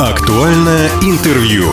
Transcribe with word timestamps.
Актуальное 0.00 0.88
интервью. 1.02 1.66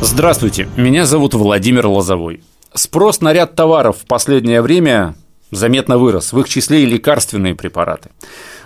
Здравствуйте, 0.00 0.68
меня 0.76 1.06
зовут 1.06 1.34
Владимир 1.34 1.86
Лозовой. 1.86 2.42
Спрос 2.74 3.20
на 3.20 3.32
ряд 3.32 3.54
товаров 3.54 3.98
в 3.98 4.04
последнее 4.04 4.60
время 4.60 5.14
заметно 5.52 5.96
вырос, 5.96 6.32
в 6.32 6.40
их 6.40 6.48
числе 6.48 6.82
и 6.82 6.86
лекарственные 6.86 7.54
препараты. 7.54 8.10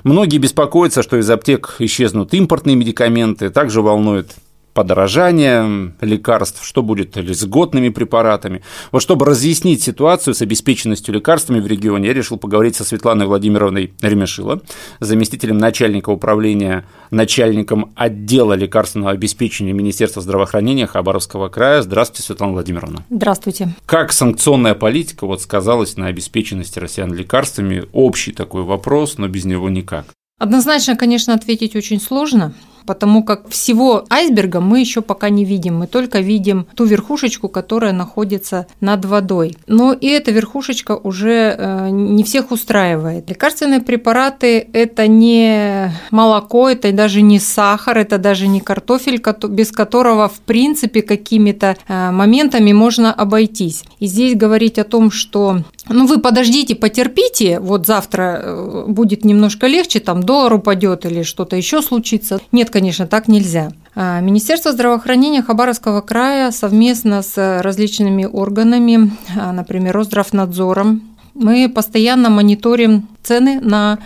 Многие 0.03 0.39
беспокоятся, 0.39 1.03
что 1.03 1.19
из 1.19 1.29
аптек 1.29 1.77
исчезнут 1.79 2.33
импортные 2.33 2.75
медикаменты, 2.75 3.51
также 3.51 3.83
волнует 3.83 4.31
подорожание 4.75 5.93
лекарств, 6.01 6.65
что 6.65 6.83
будет 6.83 7.17
с 7.17 7.45
годными 7.45 7.91
препаратами. 7.91 8.63
Вот 8.91 9.03
чтобы 9.03 9.27
разъяснить 9.27 9.83
ситуацию 9.83 10.35
с 10.35 10.43
обеспеченностью 10.43 11.15
лекарствами 11.15 11.61
в 11.61 11.67
регионе, 11.67 12.09
я 12.09 12.15
решил 12.15 12.39
поговорить 12.39 12.77
со 12.77 12.85
Светланой 12.85 13.27
Владимировной 13.27 13.93
Ремешило, 14.01 14.61
заместителем 15.01 15.59
начальника 15.59 16.11
управления, 16.11 16.85
начальником 17.11 17.93
отдела 17.97 18.55
лекарственного 18.55 19.13
обеспечения 19.13 19.73
Министерства 19.73 20.23
здравоохранения 20.23 20.87
Хабаровского 20.87 21.49
края. 21.49 21.83
Здравствуйте, 21.83 22.23
Светлана 22.23 22.55
Владимировна. 22.55 23.05
Здравствуйте. 23.11 23.75
Как 23.87 24.13
санкционная 24.13 24.75
политика 24.75 25.27
вот 25.27 25.43
сказалась 25.43 25.97
на 25.97 26.07
обеспеченности 26.07 26.79
россиян 26.79 27.13
лекарствами? 27.13 27.85
Общий 27.93 28.33
такой 28.33 28.63
вопрос, 28.63 29.19
но 29.19 29.29
без 29.29 29.45
него 29.45 29.69
никак. 29.69 30.07
Однозначно, 30.39 30.97
конечно, 30.97 31.35
ответить 31.35 31.77
очень 31.77 32.01
сложно 32.01 32.53
потому 32.87 33.23
как 33.23 33.49
всего 33.49 34.05
айсберга 34.11 34.61
мы 34.61 34.81
еще 34.81 35.01
пока 35.01 35.29
не 35.29 35.45
видим, 35.45 35.79
мы 35.79 35.87
только 35.87 36.21
видим 36.21 36.67
ту 36.75 36.85
верхушечку, 36.85 37.49
которая 37.49 37.93
находится 37.93 38.67
над 38.81 39.05
водой. 39.05 39.57
Но 39.67 39.93
и 39.93 40.07
эта 40.07 40.31
верхушечка 40.31 40.97
уже 40.97 41.55
э, 41.57 41.89
не 41.91 42.25
всех 42.25 42.51
устраивает. 42.51 43.29
Лекарственные 43.29 43.81
препараты– 43.81 44.69
это 44.73 45.07
не 45.07 45.93
молоко, 46.11 46.69
это 46.69 46.93
даже 46.93 47.23
не 47.23 47.39
сахар, 47.39 47.99
это 47.99 48.19
даже 48.19 48.47
не 48.49 48.61
картофель, 48.61 49.23
без 49.49 49.73
которого, 49.73 50.29
в 50.29 50.41
принципе, 50.41 51.03
какими-то 51.03 51.77
э, 51.89 52.11
моментами 52.11 52.73
можно 52.73 53.13
обойтись. 53.13 53.85
И 53.99 54.07
здесь 54.07 54.35
говорить 54.35 54.79
о 54.79 54.85
том, 54.85 55.11
что 55.11 55.63
ну 55.89 56.07
вы 56.07 56.19
подождите, 56.19 56.75
потерпите, 56.75 57.59
вот 57.59 57.87
завтра 57.87 58.41
э, 58.43 58.85
будет 58.87 59.25
немножко 59.25 59.67
легче, 59.67 60.01
там 60.01 60.23
доллар 60.23 60.55
упадет 60.55 61.05
или 61.05 61.23
что-то 61.23 61.57
еще 61.57 61.83
случится. 61.83 62.41
Нет, 62.53 62.71
конечно, 62.73 63.07
так 63.07 63.29
нельзя. 63.29 63.71
А, 63.95 64.21
Министерство 64.21 64.73
здравоохранения 64.73 65.43
Хабаровского 65.43 66.01
края 66.01 66.51
совместно 66.51 67.23
с 67.23 67.63
различными 67.63 68.25
органами, 68.25 69.13
а, 69.39 69.53
например, 69.53 69.95
Росздравнадзором, 69.95 71.03
мы 71.35 71.71
постоянно 71.75 72.29
мониторим 72.29 73.09
цены 73.23 73.61
на 73.61 73.99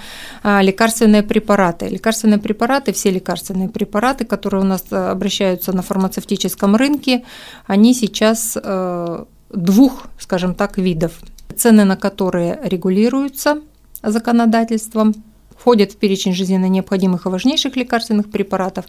а, 0.42 0.62
лекарственные 0.62 1.22
препараты. 1.22 1.89
Лекарственные 1.89 2.39
препараты, 2.39 2.92
все 2.92 3.11
лекарственные 3.11 3.69
препараты, 3.69 4.25
которые 4.25 4.62
у 4.62 4.67
нас 4.67 4.84
обращаются 4.91 5.72
на 5.72 5.83
фармацевтическом 5.83 6.77
рынке, 6.77 7.25
они 7.67 7.94
сейчас 7.94 8.56
э, 8.62 9.25
двух, 9.50 10.06
скажем 10.19 10.55
так, 10.55 10.78
видов 10.78 11.12
цены 11.56 11.84
на 11.84 11.97
которые 11.97 12.61
регулируются 12.62 13.61
законодательством, 14.03 15.14
входят 15.67 15.91
в 15.91 15.97
перечень 15.97 16.33
жизненно 16.33 16.69
необходимых 16.69 17.27
и 17.27 17.28
важнейших 17.28 17.75
лекарственных 17.75 18.31
препаратов. 18.31 18.84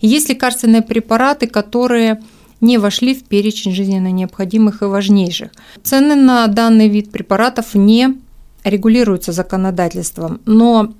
И 0.00 0.08
есть 0.08 0.28
лекарственные 0.28 0.82
препараты, 0.82 1.46
которые 1.46 2.20
не 2.60 2.78
вошли 2.78 3.14
в 3.14 3.22
перечень 3.22 3.72
жизненно 3.72 4.10
необходимых 4.10 4.82
и 4.82 4.86
важнейших. 4.86 5.50
Цены 5.84 6.16
на 6.16 6.48
данный 6.48 6.88
вид 6.88 7.12
препаратов 7.12 7.76
не 7.76 8.16
регулируются 8.64 9.30
законодательством. 9.30 10.40
Но 10.44 10.92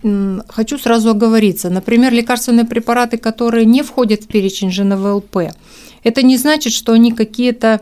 хочу 0.48 0.78
сразу 0.78 1.10
оговориться. 1.10 1.68
Например, 1.68 2.12
лекарственные 2.12 2.64
препараты, 2.64 3.18
которые 3.18 3.66
не 3.66 3.82
входят 3.82 4.22
в 4.22 4.28
перечень 4.28 4.70
ЖНВЛП, 4.70 5.36
это 6.04 6.22
не 6.22 6.36
значит, 6.36 6.72
что 6.72 6.92
они 6.92 7.10
какие-то 7.10 7.80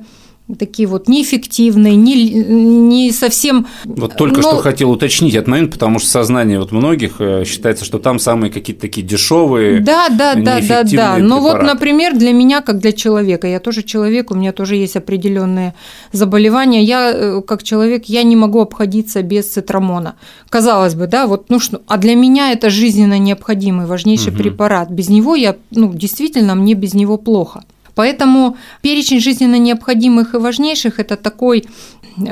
такие 0.55 0.87
вот 0.87 1.09
неэффективные, 1.09 1.97
не, 1.97 2.33
не 2.33 3.11
совсем... 3.11 3.67
Вот 3.85 4.17
только 4.17 4.41
но... 4.41 4.43
что 4.43 4.57
хотел 4.59 4.93
уточнить 4.93 5.35
этот 5.35 5.49
момент, 5.49 5.73
потому 5.73 5.99
что 5.99 6.09
сознание 6.09 6.61
вот 6.61 6.71
многих 6.71 7.17
э, 7.21 7.45
считается, 7.45 7.85
что 7.85 7.99
там 7.99 8.21
самые 8.21 8.53
какие-то 8.53 8.83
такие 8.83 9.05
дешевые. 9.05 9.81
Да, 9.81 10.09
да, 10.09 10.35
да, 10.37 10.61
да, 10.61 10.85
да. 10.85 11.17
Но 11.19 11.41
вот, 11.41 11.63
например, 11.63 12.17
для 12.17 12.33
меня, 12.33 12.61
как 12.61 12.79
для 12.79 12.93
человека, 12.93 13.49
я 13.49 13.59
тоже 13.59 13.83
человек, 13.83 14.31
у 14.31 14.35
меня 14.35 14.53
тоже 14.53 14.77
есть 14.77 14.97
определенные 14.97 15.75
заболевания. 16.13 16.85
Я, 16.85 17.11
э, 17.13 17.43
как 17.43 17.65
человек, 17.65 18.05
я 18.05 18.23
не 18.23 18.37
могу 18.37 18.61
обходиться 18.61 19.23
без 19.23 19.49
цитрамона. 19.49 20.15
Казалось 20.49 20.95
бы, 20.95 21.09
да, 21.09 21.27
вот, 21.27 21.51
ну 21.51 21.59
что, 21.59 21.83
а 21.89 21.97
для 21.97 22.15
меня 22.15 22.53
это 22.53 22.71
жизненно 22.71 23.19
необходимый, 23.19 23.87
важнейший 23.87 24.33
угу. 24.33 24.43
препарат. 24.43 24.91
Без 24.91 25.09
него 25.09 25.35
я, 25.35 25.57
ну, 25.73 25.93
действительно, 25.93 26.55
мне 26.55 26.75
без 26.75 26.95
него 26.95 27.17
плохо. 27.17 27.65
Поэтому 27.97 28.57
перечень 28.83 29.21
жизненно 29.21 29.59
необходимых 29.59 30.35
и 30.35 30.39
важнейших– 30.39 31.01
это 31.01 31.17
такой 31.17 31.65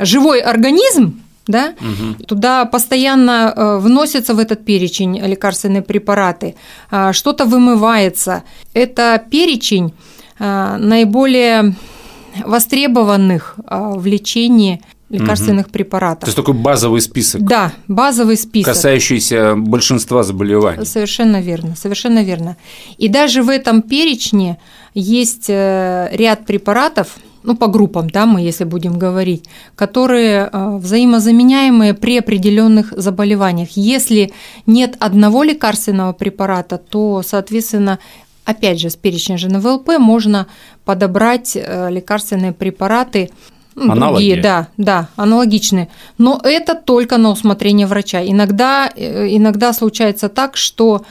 живой 0.02 0.41
организм, 0.41 1.22
да? 1.47 1.75
Угу. 1.80 2.25
Туда 2.25 2.64
постоянно 2.66 3.52
э, 3.56 3.78
вносятся 3.78 4.34
в 4.34 4.38
этот 4.38 4.64
перечень 4.64 5.19
лекарственные 5.19 5.82
препараты, 5.82 6.54
а, 6.91 7.12
что-то 7.12 7.47
вымывается. 7.47 8.42
Это 8.75 9.22
перечень 9.30 9.94
а, 10.38 10.76
наиболее 10.78 11.75
востребованных 12.44 13.54
в 13.69 14.06
лечении 14.06 14.82
лекарственных 15.10 15.66
угу. 15.66 15.72
препаратов. 15.72 16.20
То 16.20 16.26
есть 16.26 16.37
такой 16.37 16.54
базовый 16.54 17.00
список. 17.00 17.42
Да, 17.42 17.72
базовый 17.88 18.37
список. 18.37 18.75
Касающийся 18.75 19.54
большинства 19.56 20.22
заболеваний. 20.22 20.84
Совершенно 20.84 21.41
верно, 21.41 21.76
совершенно 21.76 22.22
верно. 22.22 22.56
И 22.98 23.09
даже 23.09 23.43
в 23.43 23.48
этом 23.48 23.82
перечне 23.82 24.59
есть 24.94 25.47
э, 25.48 26.09
ряд 26.12 26.47
препаратов, 26.47 27.16
ну, 27.43 27.54
по 27.56 27.66
группам, 27.66 28.09
да, 28.09 28.25
мы 28.25 28.41
если 28.41 28.64
будем 28.64 28.98
говорить, 28.98 29.44
которые 29.76 30.48
э, 30.50 30.76
взаимозаменяемые 30.78 31.93
при 31.93 32.19
определенных 32.19 32.94
заболеваниях. 32.97 33.70
Если 33.75 34.32
нет 34.66 34.97
одного 34.98 35.43
лекарственного 35.43 36.14
препарата, 36.14 36.78
то, 36.78 37.22
соответственно, 37.22 37.98
опять 38.47 38.81
же, 38.81 38.88
с 38.88 38.97
перечня 38.97 39.37
ЖНВЛП 39.37 39.98
можно 39.98 40.47
подобрать 40.87 41.53
э, 41.54 41.91
лекарственные 41.91 42.53
препараты, 42.53 43.31
ну, 43.75 43.93
Аналоги. 43.93 44.23
другие, 44.25 44.43
да, 44.43 44.69
да, 44.77 45.09
аналогичные. 45.17 45.89
Но 46.19 46.41
это 46.43 46.75
только 46.75 47.19
на 47.19 47.31
усмотрение 47.31 47.87
врача. 47.87 48.23
Иногда, 48.25 48.89
иногда 48.89 49.73
случается 49.73 50.29
так, 50.29 50.57
что 50.57 51.05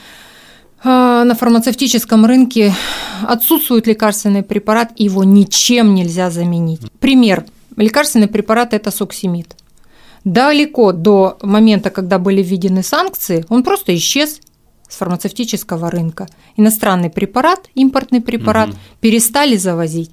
а, 0.82 1.24
на 1.24 1.34
фармацевтическом 1.34 2.26
рынке 2.26 2.74
отсутствует 3.22 3.86
лекарственный 3.86 4.42
препарат, 4.42 4.92
и 4.96 5.04
его 5.04 5.24
ничем 5.24 5.94
нельзя 5.94 6.30
заменить. 6.30 6.80
Пример. 7.00 7.44
Лекарственный 7.76 8.28
препарат– 8.28 8.72
это 8.74 8.90
суксимид. 8.90 9.56
Далеко 10.24 10.92
до 10.92 11.38
момента, 11.42 11.90
когда 11.90 12.18
были 12.18 12.42
введены 12.42 12.82
санкции, 12.82 13.44
он 13.48 13.62
просто 13.62 13.94
исчез 13.96 14.40
с 14.88 14.96
фармацевтического 14.96 15.90
рынка. 15.90 16.28
Иностранный 16.56 17.10
препарат, 17.10 17.68
импортный 17.74 18.20
препарат 18.20 18.70
угу. 18.70 18.78
перестали 19.00 19.56
завозить. 19.56 20.12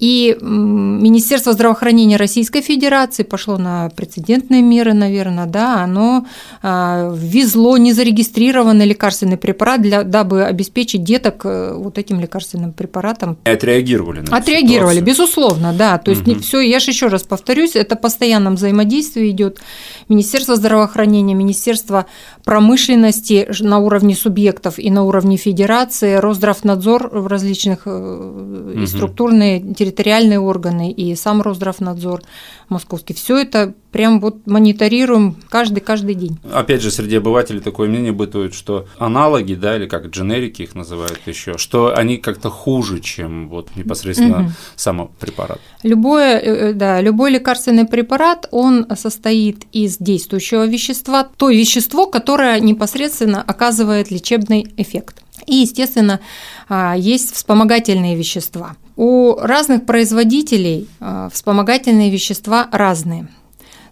И 0.00 0.34
Министерство 0.40 1.52
здравоохранения 1.52 2.16
Российской 2.16 2.62
Федерации 2.62 3.22
пошло 3.22 3.58
на 3.58 3.90
прецедентные 3.90 4.62
меры, 4.62 4.94
наверное, 4.94 5.44
да, 5.44 5.82
оно 5.82 6.24
а, 6.62 7.12
ввезло 7.14 7.76
незарегистрированный 7.76 8.86
лекарственный 8.86 9.36
препарат, 9.36 9.82
для, 9.82 10.02
дабы 10.02 10.44
обеспечить 10.44 11.04
деток 11.04 11.42
э, 11.44 11.74
вот 11.74 11.98
этим 11.98 12.18
лекарственным 12.18 12.72
препаратом. 12.72 13.36
И 13.44 13.50
отреагировали 13.50 14.20
на 14.20 14.38
Отреагировали, 14.38 15.00
ситуацию. 15.00 15.04
безусловно, 15.04 15.74
да. 15.74 15.98
То 15.98 16.12
есть 16.12 16.26
угу. 16.26 16.40
все, 16.40 16.60
я 16.60 16.80
же 16.80 16.92
еще 16.92 17.08
раз 17.08 17.24
повторюсь, 17.24 17.76
это 17.76 17.94
постоянном 17.94 18.54
взаимодействии 18.54 19.28
идет 19.28 19.60
Министерство 20.08 20.56
здравоохранения, 20.56 21.34
Министерство 21.34 22.06
промышленности 22.46 23.48
на 23.60 23.78
уровне 23.78 24.14
субъектов 24.14 24.78
и 24.78 24.90
на 24.90 25.04
уровне 25.04 25.36
федерации, 25.36 26.14
Росздравнадзор 26.14 27.10
в 27.12 27.26
различных 27.26 27.86
угу. 27.86 28.86
структурные 28.86 29.60
территории 29.74 29.89
территориальные 29.90 30.38
органы 30.38 30.92
и 30.92 31.14
сам 31.16 31.42
Росздравнадзор 31.42 32.22
московский. 32.68 33.14
Все 33.14 33.38
это 33.38 33.74
прям 33.90 34.20
вот 34.20 34.46
мониторируем 34.46 35.36
каждый 35.48 35.80
каждый 35.80 36.14
день. 36.14 36.38
Опять 36.52 36.80
же, 36.80 36.90
среди 36.90 37.16
обывателей 37.16 37.60
такое 37.60 37.88
мнение 37.88 38.12
бытует, 38.12 38.54
что 38.54 38.86
аналоги, 38.98 39.54
да, 39.54 39.76
или 39.76 39.86
как 39.86 40.06
дженерики 40.06 40.62
их 40.62 40.74
называют 40.76 41.20
еще, 41.26 41.58
что 41.58 41.96
они 41.96 42.18
как-то 42.18 42.50
хуже, 42.50 43.00
чем 43.00 43.48
вот 43.48 43.68
непосредственно 43.74 44.44
угу. 44.44 44.50
сам 44.76 45.10
препарат. 45.18 45.60
Любое, 45.82 46.38
э, 46.38 46.70
э, 46.70 46.72
да, 46.72 47.00
любой 47.00 47.32
лекарственный 47.32 47.86
препарат, 47.86 48.46
он 48.52 48.86
состоит 48.96 49.64
из 49.72 49.98
действующего 49.98 50.66
вещества, 50.66 51.24
то 51.24 51.50
вещество, 51.50 52.06
которое 52.06 52.60
непосредственно 52.60 53.42
оказывает 53.42 54.10
лечебный 54.10 54.72
эффект. 54.76 55.22
И, 55.46 55.56
естественно, 55.56 56.20
а, 56.68 56.94
есть 56.96 57.34
вспомогательные 57.34 58.16
вещества. 58.16 58.76
У 59.02 59.34
разных 59.40 59.86
производителей 59.86 60.86
а, 61.00 61.30
вспомогательные 61.32 62.10
вещества 62.10 62.68
разные. 62.70 63.28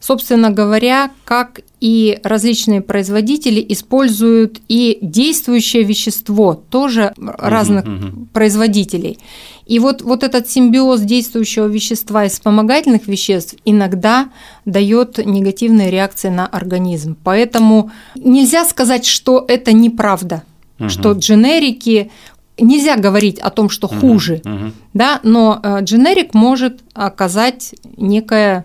собственно 0.00 0.50
говоря, 0.50 1.10
как 1.24 1.60
и 1.80 2.18
различные 2.22 2.80
производители 2.82 3.64
используют 3.70 4.60
и 4.68 4.98
действующее 5.00 5.82
вещество 5.82 6.54
тоже 6.54 7.14
разных 7.16 7.84
мгм. 7.86 8.28
производителей. 8.32 9.18
И 9.66 9.78
вот, 9.78 10.02
вот 10.02 10.22
этот 10.24 10.48
симбиоз 10.50 11.00
действующего 11.00 11.66
вещества 11.66 12.24
и 12.26 12.28
вспомогательных 12.28 13.08
веществ 13.08 13.54
иногда 13.64 14.28
дает 14.66 15.18
негативные 15.24 15.90
реакции 15.90 16.28
на 16.28 16.46
организм. 16.46 17.16
Поэтому 17.24 17.90
нельзя 18.14 18.64
сказать, 18.66 19.06
что 19.06 19.44
это 19.48 19.72
неправда, 19.72 20.42
Мгм. 20.78 20.90
что 20.90 21.12
дженерики 21.12 22.10
нельзя 22.58 22.96
говорить 22.96 23.38
о 23.38 23.50
том, 23.50 23.70
что 23.70 23.88
хуже, 23.88 24.40
Мгм. 24.44 24.72
да, 24.94 25.20
но 25.22 25.60
э, 25.62 25.78
дженерик 25.82 26.34
может 26.34 26.80
оказать 26.94 27.74
некое 27.96 28.64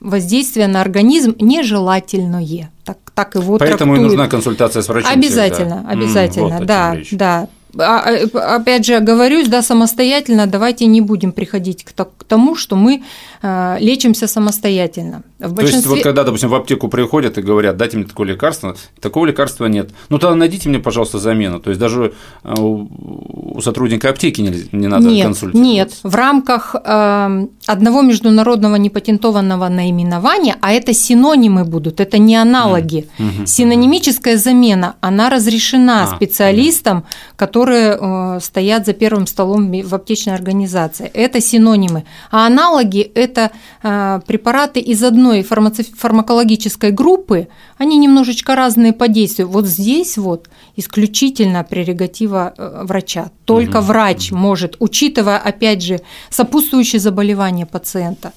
воздействие 0.00 0.66
на 0.66 0.80
организм 0.80 1.34
нежелательное. 1.40 2.70
Так, 2.84 2.98
так 3.14 3.34
его 3.34 3.58
Поэтому 3.58 3.92
и 3.94 3.96
трактуют. 3.96 4.02
нужна 4.02 4.28
консультация 4.28 4.82
с 4.82 4.88
врачом. 4.88 5.12
Обязательно, 5.12 5.76
всегда. 5.78 5.90
Обязательно, 5.90 6.44
вот 6.44 6.54
о 6.54 6.58
чем 6.58 6.66
да, 6.66 6.96
да. 7.12 7.48
А, 7.78 8.04
а, 8.34 8.56
Опять 8.56 8.84
же, 8.84 8.96
оговорюсь, 8.96 9.48
да, 9.48 9.62
самостоятельно 9.62 10.46
давайте 10.46 10.86
не 10.86 11.00
будем 11.00 11.32
приходить 11.32 11.84
к 11.84 12.24
тому, 12.24 12.54
что 12.54 12.76
мы 12.76 13.02
э, 13.42 13.76
лечимся 13.80 14.26
самостоятельно. 14.26 15.22
В 15.42 15.54
То 15.54 15.62
есть, 15.62 15.74
большинстве... 15.74 15.90
вот 15.90 16.02
когда, 16.02 16.22
допустим, 16.24 16.48
в 16.48 16.54
аптеку 16.54 16.88
приходят 16.88 17.36
и 17.38 17.42
говорят, 17.42 17.76
дайте 17.76 17.96
мне 17.96 18.06
такое 18.06 18.28
лекарство, 18.28 18.76
такого 19.00 19.26
лекарства 19.26 19.66
нет. 19.66 19.90
Ну, 20.08 20.18
тогда 20.18 20.36
найдите 20.36 20.68
мне, 20.68 20.78
пожалуйста, 20.78 21.18
замену. 21.18 21.58
То 21.58 21.70
есть, 21.70 21.80
даже 21.80 22.12
э, 22.44 22.54
у 22.58 23.60
сотрудника 23.60 24.10
аптеки 24.10 24.40
не, 24.40 24.68
не 24.72 24.86
надо 24.86 25.08
нет, 25.08 25.26
консультироваться. 25.26 25.72
нет, 25.72 25.92
в 26.02 26.14
рамках 26.14 26.74
э, 26.74 27.46
одного 27.66 28.02
международного 28.02 28.76
непатентованного 28.76 29.68
наименования, 29.68 30.56
а 30.60 30.72
это 30.72 30.92
синонимы 30.92 31.64
будут, 31.64 32.00
это 32.00 32.18
не 32.18 32.36
аналоги. 32.36 33.08
Мгм. 33.18 33.46
Синонимическая 33.46 34.36
замена, 34.36 34.94
она 35.00 35.28
разрешена 35.30 36.04
А, 36.04 36.16
специалистам, 36.16 37.04
которые 37.36 37.98
э, 38.00 38.40
стоят 38.40 38.86
за 38.86 38.92
первым 38.92 39.26
столом 39.26 39.72
в 39.82 39.94
аптечной 39.94 40.34
организации. 40.34 41.06
Это 41.06 41.40
синонимы. 41.40 42.04
А 42.30 42.46
аналоги– 42.46 43.00
это 43.14 43.50
э, 43.82 44.20
препараты 44.26 44.80
из 44.80 45.02
одной 45.02 45.31
фармаци- 45.40 45.94
фармакологической 45.96 46.90
группы, 46.90 47.48
они 47.78 47.96
немножечко 47.98 48.54
разные 48.54 48.92
по 48.92 49.08
действию. 49.08 49.48
Вот 49.48 49.66
здесь 49.66 50.18
вот 50.18 50.48
исключительно 50.76 51.64
прерогатива 51.64 52.52
э, 52.56 52.82
врача. 52.84 53.30
Только 53.44 53.78
Мгм. 53.78 53.86
врач 53.86 54.30
может, 54.32 54.76
учитывая, 54.78 55.38
опять 55.38 55.82
же, 55.82 56.00
сопутствующие 56.30 57.00
заболевания 57.00 57.66
пациента, 57.66 58.32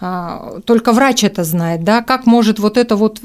а, 0.00 0.60
только 0.64 0.92
врач 0.92 1.24
это 1.24 1.42
знает, 1.42 1.82
да, 1.82 2.02
как 2.02 2.24
может 2.24 2.60
вот 2.60 2.76
это 2.76 2.94
вот 2.94 3.18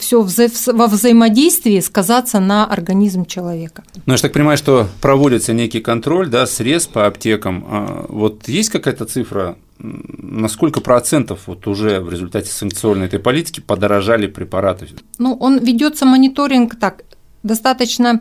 все 0.00 0.26
во 0.72 0.86
взаимодействии 0.88 1.78
сказаться 1.80 2.40
на 2.40 2.66
организм 2.66 3.24
человека. 3.24 3.84
Ну, 4.04 4.12
я 4.12 4.16
же 4.16 4.22
так 4.22 4.32
понимаю, 4.32 4.58
что 4.58 4.88
проводится 5.00 5.52
некий 5.52 5.80
контроль, 5.80 6.28
да, 6.28 6.46
срез 6.46 6.86
по 6.88 7.06
аптекам. 7.06 7.64
А 7.68 8.06
Вот 8.08 8.48
есть 8.48 8.70
какая-то 8.70 9.04
цифра, 9.04 9.56
на 9.78 10.48
сколько 10.48 10.80
процентов 10.80 11.40
вот 11.46 11.66
уже 11.66 12.00
в 12.00 12.10
результате 12.10 12.50
санкционной 12.50 13.06
этой 13.06 13.18
политики 13.18 13.60
подорожали 13.60 14.26
препараты? 14.26 14.88
Ну, 15.18 15.34
он 15.34 15.58
ведется 15.58 16.04
мониторинг 16.04 16.78
так 16.78 17.02
достаточно 17.42 18.20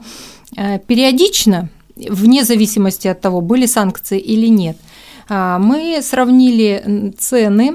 э, 0.56 0.80
периодично, 0.80 1.70
вне 1.96 2.44
зависимости 2.44 3.08
от 3.08 3.22
того, 3.22 3.42
были 3.42 3.66
санкции 3.66 4.20
или 4.20 4.48
нет. 4.48 4.78
А, 5.30 5.60
Мы 5.60 6.02
сравнили 6.02 7.14
цены 7.18 7.74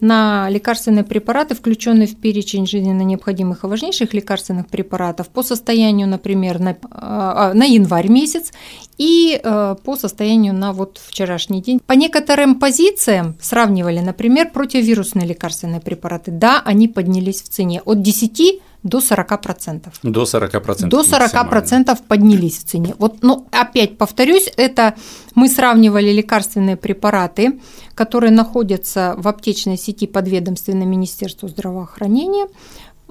на 0.00 0.48
лекарственные 0.50 1.04
препараты, 1.04 1.54
включенные 1.54 2.06
в 2.06 2.16
перечень 2.16 2.66
жизненно 2.66 3.02
необходимых 3.02 3.64
и 3.64 3.66
важнейших 3.66 4.12
лекарственных 4.12 4.66
препаратов 4.66 5.28
по 5.28 5.42
состоянию, 5.42 6.08
например, 6.08 6.58
на, 6.58 6.76
а, 6.90 7.54
на 7.54 7.64
январь 7.64 8.08
месяц 8.08 8.52
и 8.98 9.40
э, 9.42 9.76
по 9.82 9.96
состоянию 9.96 10.54
на 10.54 10.72
вот 10.72 11.00
вчерашний 11.04 11.60
день. 11.60 11.80
По 11.84 11.94
некоторым 11.94 12.60
позициям 12.60 13.34
сравнивали, 13.40 13.98
например, 13.98 14.50
противовирусные 14.52 15.26
лекарственные 15.26 15.80
препараты. 15.80 16.30
Да, 16.30 16.62
они 16.64 16.86
поднялись 16.86 17.42
в 17.42 17.48
цене 17.48 17.82
от 17.84 18.02
10 18.02 18.60
до 18.84 18.98
40%. 18.98 19.88
До 20.02 20.22
40%. 20.22 20.88
До 20.88 21.00
40% 21.00 21.98
поднялись 22.06 22.58
в 22.58 22.64
цене. 22.64 22.94
Вот, 22.98 23.22
но 23.22 23.46
опять 23.50 23.98
повторюсь, 23.98 24.52
это 24.56 24.94
мы 25.34 25.48
сравнивали 25.48 26.12
лекарственные 26.12 26.76
препараты, 26.76 27.60
которые 27.94 28.30
находятся 28.30 29.14
в 29.16 29.26
аптечной 29.26 29.78
сети 29.78 30.06
подведомственной 30.06 30.86
Министерству 30.86 31.48
здравоохранения. 31.48 32.46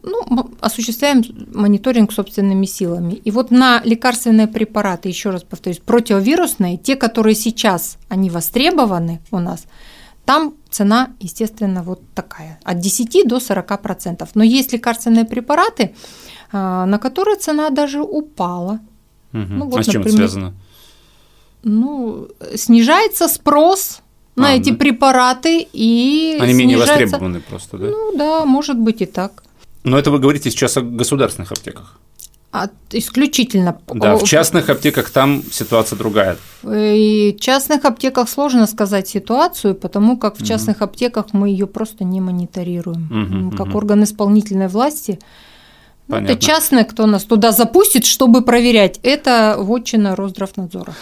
Ну, 0.03 0.51
осуществляем 0.59 1.23
мониторинг 1.53 2.11
собственными 2.11 2.65
силами. 2.65 3.13
И 3.13 3.31
вот 3.31 3.51
на 3.51 3.81
лекарственные 3.83 4.47
препараты, 4.47 5.07
еще 5.07 5.29
раз 5.29 5.43
повторюсь, 5.43 5.79
противовирусные, 5.79 6.77
те, 6.77 6.95
которые 6.95 7.35
сейчас, 7.35 7.97
они 8.09 8.29
востребованы 8.29 9.21
у 9.31 9.39
нас, 9.39 9.63
там 10.25 10.53
цена, 10.69 11.09
естественно, 11.19 11.83
вот 11.83 12.01
такая, 12.13 12.59
от 12.63 12.79
10 12.79 13.27
до 13.27 13.37
40%. 13.37 14.27
Но 14.35 14.43
есть 14.43 14.73
лекарственные 14.73 15.25
препараты, 15.25 15.93
а, 16.51 16.85
на 16.85 16.97
которые 16.97 17.37
цена 17.37 17.69
даже 17.69 18.01
упала. 18.01 18.79
Мгм. 19.31 19.57
Ну, 19.57 19.65
вот, 19.65 19.79
а 19.79 19.83
с 19.83 19.85
чем 19.87 20.01
это 20.01 20.09
например, 20.09 20.29
связано? 20.29 20.53
Ну, 21.63 22.27
снижается 22.55 23.27
спрос 23.27 24.01
на 24.35 24.49
А, 24.49 24.51
эти 24.53 24.71
да. 24.71 24.77
препараты 24.77 25.67
и 25.73 26.37
Они 26.39 26.53
менее 26.53 26.77
востребованы 26.77 27.39
просто, 27.39 27.77
да? 27.77 27.87
Ну 27.87 28.17
да, 28.17 28.45
может 28.45 28.77
быть 28.77 29.01
и 29.01 29.05
так. 29.05 29.43
Но 29.83 29.97
это 29.97 30.11
вы 30.11 30.19
говорите 30.19 30.49
сейчас 30.51 30.77
о 30.77 30.81
государственных 30.81 31.51
аптеках. 31.51 31.99
А 32.55 32.69
исключительно 32.91 33.79
Да, 33.91 34.15
в 34.15 34.23
частных 34.25 34.69
аптеках 34.69 35.09
там 35.09 35.41
ситуация 35.51 35.97
другая. 35.97 36.37
И 36.63 37.35
в 37.35 37.41
частных 37.41 37.83
аптеках 37.83 38.29
сложно 38.29 38.67
сказать 38.67 39.07
ситуацию, 39.07 39.73
потому 39.73 40.17
как 40.19 40.37
в 40.37 40.45
частных 40.45 40.83
аптеках 40.83 41.33
мы 41.33 41.49
ее 41.49 41.65
просто 41.65 42.03
не 42.03 42.21
мониторируем. 42.21 43.07
Мгм, 43.09 43.51
как 43.57 43.67
мгм. 43.67 43.75
орган 43.75 44.03
исполнительной 44.03 44.67
власти. 44.67 45.17
Ну, 46.07 46.17
это 46.17 46.35
частное, 46.35 46.83
кто 46.83 47.07
нас 47.07 47.23
туда 47.23 47.51
запустит, 47.53 48.05
чтобы 48.05 48.43
проверять. 48.43 48.99
Это 49.01 49.55
вотчина 49.57 50.15
Росздравнадзора. 50.15 50.93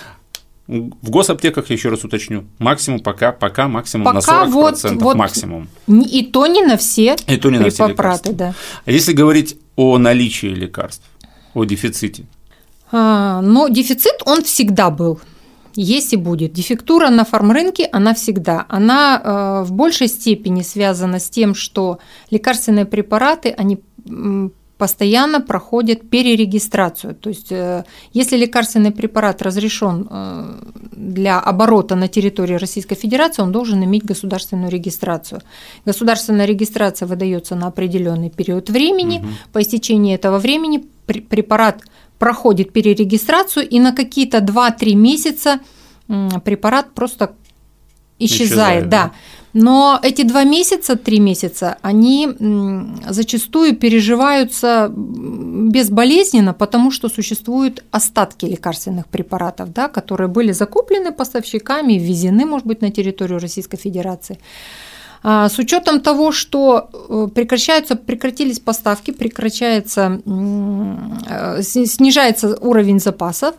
В 0.67 1.09
госаптеках, 1.09 1.69
еще 1.69 1.89
раз 1.89 2.05
уточню, 2.05 2.45
максимум 2.59 3.01
пока, 3.01 3.33
пока 3.33 3.67
максимум 3.67 4.05
на 4.13 4.21
Пока 4.21 4.45
40% 4.45 4.51
вот- 4.53 5.01
вот 5.01 5.17
максимум. 5.17 5.67
И 5.89 6.23
то 6.23 6.47
не 6.47 6.63
на 6.63 6.77
все 6.77 7.17
И 7.27 7.35
то 7.35 7.49
не 7.49 7.59
на 7.59 7.69
все 7.69 7.87
препараты, 7.87 8.29
лекарства. 8.29 8.33
да. 8.33 8.53
А 8.85 8.91
если 8.91 9.11
говорить 9.11 9.57
о 9.75 9.97
наличии 9.97 10.47
лекарств, 10.47 11.03
о 11.53 11.65
дефиците, 11.65 12.25
А, 12.91 13.41
но 13.41 13.67
дефицит, 13.67 14.21
он 14.25 14.43
всегда 14.43 14.89
был. 14.89 15.19
Есть 15.75 16.13
и 16.13 16.17
будет. 16.17 16.53
Дефектура 16.53 17.09
на 17.09 17.23
фармрынке, 17.23 17.87
она 17.91 18.13
всегда. 18.13 18.65
Она 18.67 19.21
э, 19.23 19.63
в 19.63 19.71
большей 19.71 20.07
степени 20.07 20.63
связана 20.63 21.19
с 21.19 21.29
тем, 21.29 21.55
что 21.55 21.99
лекарственные 22.29 22.85
препараты, 22.85 23.55
они 23.57 23.79
постоянно 24.81 25.41
проходят 25.41 26.09
перерегистрацию. 26.09 27.13
То 27.13 27.29
есть, 27.29 27.51
э, 27.51 27.83
если 28.13 28.35
лекарственный 28.35 28.91
препарат 28.91 29.43
разрешен 29.43 30.07
э, 30.09 30.55
для 30.91 31.39
оборота 31.39 31.95
на 31.95 32.07
территории 32.07 32.55
Российской 32.55 32.95
Федерации, 32.95 33.43
он 33.43 33.51
должен 33.51 33.83
иметь 33.83 34.03
государственную 34.03 34.71
регистрацию. 34.71 35.41
Государственная 35.85 36.47
регистрация 36.47 37.07
выдается 37.07 37.55
на 37.55 37.67
определенный 37.67 38.31
период 38.31 38.71
времени. 38.71 39.19
Мгм. 39.19 39.29
По 39.53 39.61
истечении 39.61 40.15
этого 40.15 40.39
времени 40.39 40.83
препарат 41.19 41.83
проходит 42.19 42.71
перерегистрацию, 42.71 43.67
и 43.67 43.79
на 43.79 43.91
какие-то 43.91 44.37
2-3 44.37 44.95
месяца 44.95 45.59
препарат 46.43 46.93
просто 46.93 47.33
исчезает. 48.19 48.49
Исчезает, 48.49 48.89
да. 48.89 49.03
да. 49.05 49.11
Но 49.53 49.99
эти 50.01 50.23
два 50.23 50.43
месяца, 50.45 50.95
три 50.95 51.19
месяца, 51.19 51.77
они 51.81 52.29
зачастую 53.09 53.75
переживаются 53.75 54.89
безболезненно, 54.95 56.53
потому 56.53 56.91
что 56.91 57.09
существуют 57.09 57.83
остатки 57.91 58.45
лекарственных 58.45 59.07
препаратов, 59.07 59.73
да, 59.73 59.89
которые 59.89 60.29
были 60.29 60.53
закуплены 60.53 61.11
поставщиками, 61.11 61.93
ввезены, 61.93 62.45
может 62.45 62.65
быть, 62.65 62.81
на 62.81 62.91
территорию 62.91 63.39
Российской 63.39 63.77
Федерации. 63.77 64.39
А, 65.23 65.49
С 65.49 65.59
учетом 65.59 65.99
того, 65.99 66.31
что 66.31 66.89
э, 66.91 67.27
прекращаются, 67.33 67.95
прекратились 67.95 68.59
поставки, 68.59 69.11
прекращается, 69.11 70.19
э, 70.25 71.61
снижается 71.61 72.57
уровень 72.59 72.99
запасов, 72.99 73.53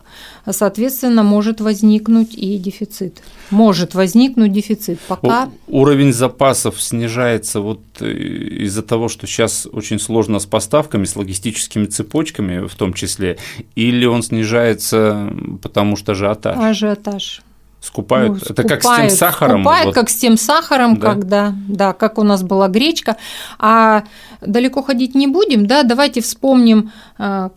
соответственно, 0.49 1.23
может 1.23 1.61
возникнуть 1.61 2.35
и 2.35 2.57
дефицит. 2.57 3.23
Может 3.49 3.95
возникнуть 3.95 4.51
дефицит. 4.51 4.99
Пока 5.07 5.49
уровень 5.67 6.11
запасов 6.11 6.81
снижается 6.81 7.61
вот 7.61 7.79
э, 8.01 8.11
из-за 8.11 8.81
того, 8.81 9.07
что 9.07 9.25
сейчас 9.25 9.65
очень 9.71 9.99
сложно 9.99 10.39
с 10.39 10.45
поставками, 10.45 11.05
с 11.05 11.15
логистическими 11.15 11.85
цепочками 11.85 12.67
в 12.67 12.75
том 12.75 12.93
числе, 12.93 13.37
или 13.75 14.05
он 14.05 14.21
снижается 14.21 15.31
потому 15.61 15.95
что 15.95 16.11
ажиотаж? 16.11 16.57
ажиотаж. 16.57 17.41
Скупают. 17.83 18.31
Ну, 18.31 18.39
это 18.49 18.63
как 18.63 18.81
с 18.81 18.95
тем 18.95 19.09
сахаром. 19.09 19.61
Скупают, 19.61 19.87
вот. 19.87 19.95
как 19.95 20.09
с 20.09 20.15
тем 20.15 20.37
сахаром, 20.37 20.97
да? 20.97 21.13
когда, 21.13 21.53
да, 21.67 21.91
как 21.91 22.17
у 22.17 22.23
нас 22.23 22.41
была 22.41 22.69
гречка. 22.69 23.17
А 23.59 24.05
далеко 24.39 24.81
ходить 24.81 25.15
не 25.15 25.27
будем, 25.27 25.65
да, 25.65 25.83
давайте 25.83 26.21
вспомним 26.21 26.93
а, 27.17 27.51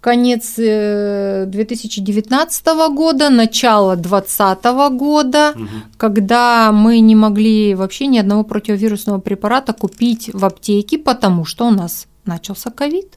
конец 0.00 0.56
2019 0.56 2.66
э, 2.66 2.88
года, 2.92 3.30
начало 3.30 3.94
2020 3.94 4.64
года, 4.98 5.52
угу. 5.54 5.68
когда 5.96 6.72
мы 6.72 6.98
не 6.98 7.14
могли 7.14 7.76
вообще 7.76 8.08
ни 8.08 8.18
одного 8.18 8.42
противовирусного 8.42 9.20
препарата 9.20 9.72
купить 9.72 10.30
в 10.32 10.44
аптеке, 10.44 10.98
потому 10.98 11.44
что 11.44 11.68
у 11.68 11.70
нас 11.70 12.08
начался 12.24 12.70
ковид. 12.70 13.14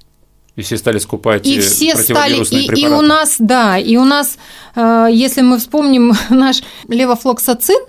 И 0.56 0.62
все 0.62 0.78
стали 0.78 1.00
скупать 1.00 1.48
и 1.48 1.60
э, 1.60 1.62
все 1.62 1.96
стали, 1.96 2.44
и, 2.44 2.82
и 2.82 2.88
у 2.88 3.02
нас, 3.02 3.38
да, 3.40 3.78
и 3.78 3.96
у 3.96 4.04
нас, 4.04 4.38
э, 4.76 5.08
если 5.10 5.42
мы 5.42 5.58
вспомним 5.58 6.14
наш 6.30 6.62
левофлоксацин, 6.88 7.80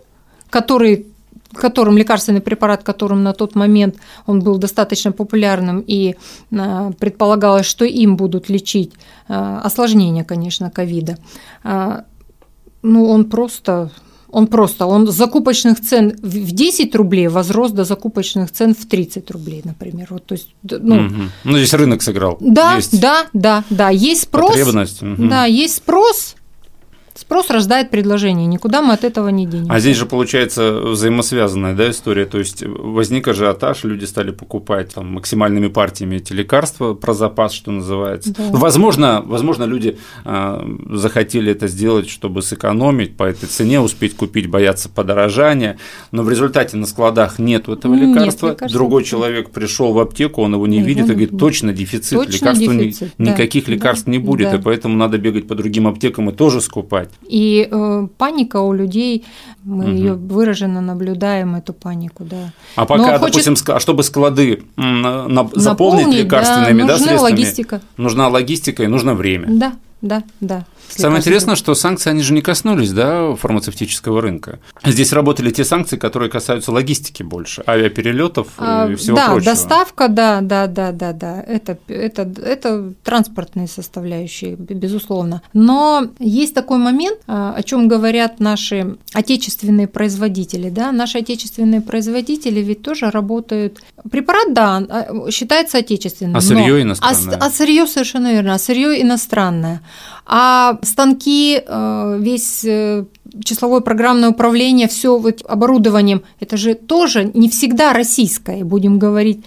который 0.49 1.07
которым 1.55 1.99
лекарственный 1.99 2.41
препарат, 2.41 2.83
которым 2.83 3.23
на 3.23 3.35
тот 3.35 3.55
момент 3.55 3.97
он 4.25 4.41
был 4.41 4.57
достаточно 4.57 5.13
популярным, 5.13 5.85
и 5.87 6.15
э, 6.51 6.93
предполагалось, 6.99 7.67
что 7.67 7.85
им 7.85 8.17
будут 8.17 8.49
лечить 8.49 8.93
осложнения, 9.29 10.25
конечно, 10.25 10.71
ковида. 10.71 11.19
Ну, 12.83 13.09
он 13.09 13.27
просто 13.27 13.91
он 14.33 14.47
просто, 14.47 14.87
он 14.87 15.07
закупочных 15.07 15.81
цен 15.81 16.17
в 16.23 16.53
10 16.53 16.95
рублей 16.95 17.29
возрос 17.29 17.71
до 17.71 17.85
закупочных 17.85 18.51
цен 18.51 18.75
в 18.75 18.87
30 18.87 19.31
рублей, 19.31 19.61
например. 19.63 20.07
Вот, 20.11 20.27
то 20.27 20.33
есть, 20.33 20.49
ну, 20.63 21.07
угу. 21.07 21.15
ну, 21.45 21.59
здесь 21.59 21.75
рынок 21.75 22.03
сыграл. 22.03 22.39
Да, 22.41 22.77
есть 22.77 22.99
да, 22.99 23.27
да, 23.35 23.63
да. 23.69 23.91
Есть 23.91 24.23
спрос. 24.23 24.53
Потребность. 24.53 25.03
Угу. 25.03 25.29
Да, 25.29 25.45
есть 25.45 25.77
спрос, 25.77 26.37
Спрос 27.23 27.51
рождает 27.51 27.89
предложение, 27.91 28.49
никуда 28.49 28.83
мы 28.83 28.95
от 28.95 29.05
этого 29.05 29.29
не 29.29 29.47
денемся. 29.47 29.73
А 29.73 29.79
здесь 29.79 29.97
же 29.97 30.07
получается 30.07 30.81
взаимосвязанная 30.81 31.73
да, 31.73 31.89
история, 31.89 32.25
то 32.25 32.39
есть 32.39 32.65
возник 32.67 33.29
ажиотаж, 33.29 33.85
люди 33.85 34.05
стали 34.07 34.33
покупать 34.33 34.93
там, 34.93 35.13
максимальными 35.13 35.69
партиями 35.69 36.17
эти 36.17 36.33
лекарства 36.33 36.95
про 36.95 37.15
запас, 37.15 37.53
что 37.53 37.71
называется. 37.71 38.35
Да. 38.37 38.49
Возможно, 38.51 39.23
возможно, 39.25 39.63
люди 39.63 39.99
э, 40.25 40.77
захотели 40.91 41.53
это 41.53 41.69
сделать, 41.69 42.09
чтобы 42.09 42.43
сэкономить 42.43 43.17
по 43.17 43.23
этой 43.23 43.47
цене, 43.47 43.81
успеть 43.81 44.17
купить, 44.17 44.49
бояться 44.49 44.89
подорожания, 44.89 45.79
но 46.11 46.25
в 46.25 46.29
результате 46.29 46.77
на 46.77 46.87
складах 46.87 47.39
нет 47.39 47.69
этого 47.69 47.95
нет, 47.95 48.17
лекарства, 48.17 48.49
лекарства. 48.49 48.77
другой 48.77 49.05
человек 49.05 49.51
пришел 49.51 49.93
в 49.93 50.01
аптеку, 50.01 50.43
он 50.43 50.55
его 50.55 50.67
не 50.67 50.79
его 50.79 50.89
видит 50.89 51.05
и 51.05 51.13
говорит, 51.13 51.39
точно 51.39 51.73
дефицит, 51.73 52.19
точно 52.19 52.33
лекарств 52.33 52.65
дефицит, 52.65 53.13
ни, 53.17 53.27
да, 53.27 53.31
никаких 53.31 53.69
лекарств 53.69 54.07
да, 54.07 54.11
не 54.11 54.19
будет, 54.19 54.51
да. 54.51 54.57
и 54.57 54.61
поэтому 54.61 54.97
надо 54.97 55.19
бегать 55.19 55.47
по 55.47 55.55
другим 55.55 55.87
аптекам 55.87 56.31
и 56.31 56.33
тоже 56.33 56.61
скупать. 56.61 57.12
И 57.27 57.69
э, 57.71 58.09
паника 58.19 58.61
у 58.61 58.73
людей, 58.73 59.25
мы 59.65 59.85
угу. 59.85 59.93
ее 59.93 60.13
выраженно 60.15 60.81
наблюдаем, 60.81 61.55
эту 61.55 61.73
панику, 61.73 62.25
да. 62.25 62.53
А 62.77 62.85
пока, 62.85 63.19
хочет... 63.19 63.45
допустим, 63.45 63.75
а 63.75 63.81
чтобы 63.81 64.03
склады 64.03 64.63
заполнить 65.55 66.15
лекарственными 66.15 66.83
да, 66.83 66.89
да, 66.89 66.99
средствами, 66.99 67.21
логистика. 67.21 67.81
нужна 67.97 68.29
логистика 68.29 68.83
и 68.83 68.87
нужно 68.87 69.15
время. 69.15 69.49
Да, 69.51 69.73
да, 70.01 70.23
да. 70.41 70.67
Самое 70.89 71.21
интересное, 71.21 71.57
что 71.57 71.75
санкции, 71.75 72.11
они 72.11 72.23
же 72.23 72.33
не 72.35 72.43
коснулись 72.43 72.93
да, 72.93 73.35
фармацевтического 73.35 74.21
рынка. 74.21 74.59
Здесь 74.85 75.13
работали 75.13 75.51
те 75.51 75.65
санкции, 75.65 75.97
которые 75.97 76.31
касаются 76.31 76.73
логистики 76.73 77.23
больше, 77.23 77.63
авиаперелетов 77.67 78.49
а, 78.59 78.89
и 78.91 78.95
всего 78.97 79.17
да, 79.17 79.27
прочего. 79.27 79.45
Да, 79.45 79.51
доставка, 79.53 80.09
да, 80.09 80.41
да, 80.41 80.67
да, 80.67 80.93
да, 80.93 81.13
да. 81.13 81.43
Это, 81.47 81.79
это, 81.89 82.23
это 82.23 82.93
транспортные 83.03 83.69
составляющие, 83.69 84.57
безусловно. 84.57 85.43
Но 85.53 86.09
есть 86.19 86.55
такой 86.55 86.79
момент, 86.79 87.19
а, 87.27 87.55
о 87.57 87.63
чем 87.63 87.89
говорят 87.89 88.41
наши 88.41 88.97
отечественные 89.13 89.89
производители. 89.89 90.71
Да? 90.71 90.93
Наши 90.93 91.19
отечественные 91.19 91.81
производители 91.81 92.61
ведь 92.61 92.83
тоже 92.83 93.11
работают. 93.11 93.83
Препарат, 94.11 94.53
да, 94.53 94.77
а, 94.89 95.31
считается 95.31 95.79
отечественным. 95.79 96.37
А 96.37 96.41
сырье 96.41 96.83
иностранное. 96.83 97.37
А, 97.37 97.47
а 97.47 97.51
сырье 97.51 97.87
совершенно 97.87 98.33
верно. 98.33 98.55
А 98.55 98.59
сырье 98.59 99.01
иностранное. 99.01 99.81
А 100.25 100.79
станки, 100.83 101.63
э, 101.65 102.17
весь 102.21 102.65
э, 102.65 103.05
числовое 103.45 103.81
программное 103.81 104.31
управление, 104.31 104.89
все 104.89 105.19
вот 105.19 105.43
оборудованием, 105.49 106.23
это 106.41 106.57
же 106.57 106.75
тоже 106.75 107.31
не 107.35 107.49
всегда 107.49 107.93
российское, 107.93 108.65
будем 108.65 108.99
говорить 108.99 109.45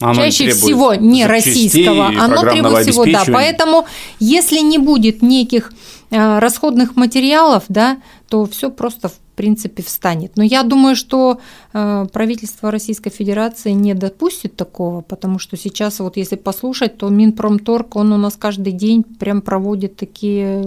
оно 0.00 0.14
чаще 0.14 0.50
всего 0.50 0.94
не 0.94 1.26
российского, 1.26 2.08
оно 2.08 2.42
требует 2.42 2.86
всего, 2.86 3.04
да. 3.06 3.24
Поэтому, 3.32 3.86
если 4.18 4.58
не 4.58 4.78
будет 4.78 5.22
неких 5.22 5.72
э, 6.10 6.38
расходных 6.38 6.96
материалов, 6.96 7.64
да, 7.68 7.98
то 8.34 8.44
все 8.46 8.68
просто 8.68 9.08
в 9.08 9.16
принципе 9.36 9.84
встанет. 9.84 10.32
Но 10.36 10.42
я 10.42 10.64
думаю, 10.64 10.96
что 10.96 11.38
правительство 11.72 12.72
Российской 12.72 13.10
Федерации 13.10 13.70
не 13.70 13.94
допустит 13.94 14.56
такого, 14.56 15.02
потому 15.02 15.38
что 15.38 15.56
сейчас 15.56 16.00
вот 16.00 16.16
если 16.16 16.34
послушать, 16.34 16.96
то 16.96 17.08
Минпромторг, 17.10 17.94
он 17.94 18.12
у 18.12 18.16
нас 18.16 18.34
каждый 18.36 18.72
день 18.72 19.04
прям 19.04 19.40
проводит 19.40 19.94
такие 19.94 20.64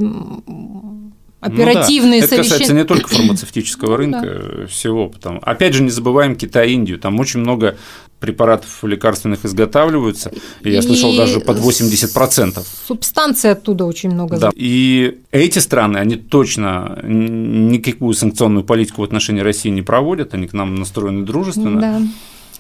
оперативные 1.42 2.22
ну, 2.22 2.28
да. 2.28 2.36
Это 2.36 2.44
касается 2.44 2.74
не 2.74 2.86
только 2.86 3.10
фармацевтического 3.10 3.92
ну 3.92 3.98
рынка, 3.98 4.22
да. 4.22 4.68
всего. 4.68 5.10
Потому... 5.10 5.40
Опять 5.42 5.74
же, 5.74 5.84
не 5.84 5.90
забываем 5.90 6.38
Китай, 6.38 6.72
Индию. 6.72 7.00
Там 7.00 7.20
очень 7.20 7.42
много 7.42 7.78
препаратов 8.20 8.84
лекарственных 8.84 9.46
изготавливаются, 9.46 10.32
и 10.62 10.72
я 10.72 10.82
слышал 10.82 11.16
даже 11.16 11.40
под 11.40 11.58
80%. 11.58 12.66
Субстанции 12.88 13.50
оттуда 13.50 13.86
очень 13.86 14.12
много. 14.12 14.38
Да. 14.38 14.52
И 14.56 15.20
эти 15.32 15.60
страны, 15.60 15.98
они 15.98 16.16
точно 16.16 17.00
никакую 17.04 18.14
санкционную 18.14 18.64
политику 18.64 19.02
в 19.02 19.04
отношении 19.04 19.42
России 19.42 19.70
не 19.70 19.82
проводят, 19.82 20.34
они 20.34 20.48
к 20.48 20.54
нам 20.54 20.76
настроены 20.76 21.26
дружественно. 21.26 21.82
Да. 21.82 22.02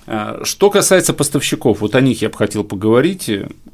А, 0.09 0.39
что 0.43 0.69
касается 0.69 1.13
поставщиков, 1.13 1.81
вот 1.81 1.95
о 1.95 2.01
них 2.01 2.21
я 2.21 2.29
бы 2.29 2.35
хотел 2.35 2.63
поговорить. 2.63 3.29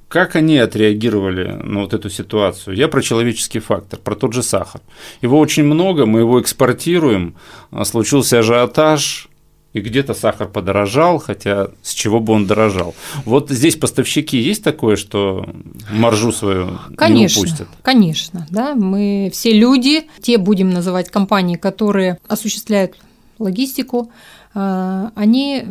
Как 0.07 0.35
они 0.35 0.57
отреагировали 0.57 1.59
на 1.63 1.81
вот 1.81 1.93
эту 1.93 2.09
ситуацию? 2.09 2.75
Я 2.75 2.87
про 2.87 3.01
человеческий 3.01 3.59
фактор, 3.59 3.99
про 3.99 4.15
тот 4.15 4.33
же 4.33 4.41
сахар. 4.41 4.81
Его 5.21 5.39
очень 5.39 5.63
много, 5.63 6.05
мы 6.05 6.21
его 6.21 6.41
экспортируем, 6.41 7.35
случился 7.83 8.39
ажиотаж, 8.39 9.27
и 9.73 9.81
где-то 9.81 10.13
сахар 10.13 10.47
подорожал, 10.47 11.19
хотя 11.19 11.69
с 11.81 11.93
чего 11.93 12.19
бы 12.19 12.33
он 12.33 12.45
дорожал. 12.45 12.95
Вот 13.25 13.49
здесь 13.49 13.75
поставщики 13.75 14.37
есть 14.37 14.63
такое, 14.63 14.95
что 14.95 15.47
маржу 15.91 16.31
свою 16.31 16.79
конечно, 16.95 17.39
не 17.39 17.45
упустят? 17.45 17.67
Конечно, 17.81 18.47
да, 18.49 18.75
мы 18.75 19.29
все 19.33 19.51
люди, 19.51 20.07
те 20.21 20.37
будем 20.37 20.69
называть 20.69 21.09
компании, 21.09 21.55
которые 21.55 22.19
осуществляют 22.27 22.97
логистику, 23.39 24.11
а, 24.53 25.11
они 25.15 25.63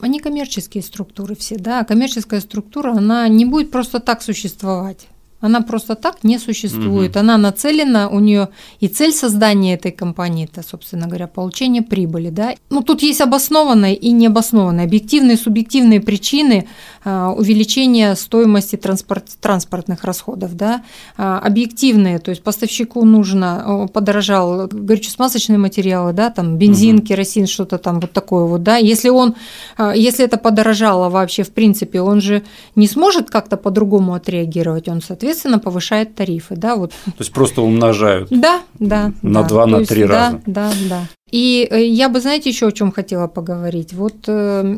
они 0.00 0.20
коммерческие 0.20 0.82
структуры 0.82 1.34
все, 1.34 1.56
да, 1.56 1.84
коммерческая 1.84 2.40
структура, 2.40 2.92
она 2.92 3.26
не 3.28 3.44
будет 3.44 3.70
просто 3.70 4.00
так 4.00 4.22
существовать. 4.22 5.08
Она 5.44 5.60
просто 5.60 5.94
так 5.94 6.24
не 6.24 6.38
существует. 6.38 7.10
Угу. 7.10 7.20
Она 7.20 7.36
нацелена, 7.36 8.08
у 8.08 8.18
нее 8.18 8.48
и 8.80 8.88
цель 8.88 9.12
создания 9.12 9.74
этой 9.74 9.92
компании 9.92 10.48
это, 10.50 10.66
собственно 10.66 11.06
говоря, 11.06 11.26
получение 11.26 11.82
прибыли. 11.82 12.30
Да? 12.30 12.54
Ну, 12.70 12.82
тут 12.82 13.02
есть 13.02 13.20
обоснованные 13.20 13.94
и 13.94 14.10
необоснованные, 14.12 14.86
объективные 14.86 15.34
и 15.34 15.38
субъективные 15.38 16.00
причины 16.00 16.66
а, 17.04 17.30
увеличения 17.32 18.14
стоимости 18.14 18.76
транспорт, 18.76 19.26
транспортных 19.38 20.04
расходов. 20.04 20.56
Да? 20.56 20.82
А, 21.18 21.40
объективные, 21.40 22.20
то 22.20 22.30
есть 22.30 22.42
поставщику 22.42 23.04
нужно, 23.04 23.86
подорожал 23.92 24.66
горюче-смазочные 24.68 25.58
материалы, 25.58 26.14
да, 26.14 26.30
там 26.30 26.56
бензин, 26.56 26.96
угу. 26.96 27.06
керосин, 27.06 27.46
что-то 27.46 27.76
там 27.76 28.00
вот 28.00 28.12
такое 28.12 28.44
вот. 28.44 28.62
Да? 28.62 28.78
Если, 28.78 29.10
он, 29.10 29.34
а, 29.76 29.94
если 29.94 30.24
это 30.24 30.38
подорожало 30.38 31.10
вообще 31.10 31.42
в 31.42 31.50
принципе, 31.50 32.00
он 32.00 32.22
же 32.22 32.44
не 32.76 32.88
сможет 32.88 33.30
как-то 33.30 33.58
по-другому 33.58 34.14
отреагировать, 34.14 34.88
он, 34.88 35.02
соответственно, 35.02 35.33
соответственно, 35.34 35.58
повышает 35.58 36.14
тарифы. 36.14 36.56
Да, 36.56 36.76
вот. 36.76 36.90
То 36.90 37.12
есть 37.18 37.32
просто 37.32 37.62
умножают 37.62 38.28
да, 38.30 38.60
да, 38.78 39.12
на 39.22 39.42
да. 39.42 39.48
2, 39.48 39.66
на 39.66 39.84
3 39.84 40.00
есть, 40.00 40.10
раза. 40.10 40.40
Да, 40.46 40.70
да, 40.70 40.88
да. 40.88 41.06
И 41.30 41.68
э, 41.70 41.86
я 41.86 42.08
бы, 42.08 42.20
знаете, 42.20 42.50
еще 42.50 42.66
о 42.68 42.72
чем 42.72 42.92
хотела 42.92 43.26
поговорить. 43.26 43.92
Вот 43.92 44.14
э, 44.28 44.76